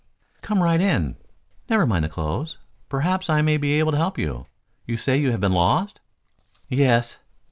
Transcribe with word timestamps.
"Come 0.41 0.63
right 0.63 0.81
in. 0.81 1.15
Never 1.69 1.85
mind 1.85 2.03
the 2.05 2.09
clothes. 2.09 2.57
Perhaps 2.89 3.29
I 3.29 3.43
may 3.43 3.57
be 3.57 3.73
able 3.73 3.91
to 3.91 3.99
help 3.99 4.17
you. 4.17 4.47
You 4.87 4.97
say 4.97 5.15
you 5.15 5.29
have 5.29 5.39
been 5.39 5.53
lost?" 5.53 5.99
"Yes." 6.67 7.19